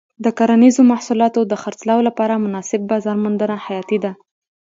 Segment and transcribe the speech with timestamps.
[0.23, 4.11] د کرنیزو محصولاتو د خرڅلاو لپاره مناسب بازار موندنه حیاتي ده.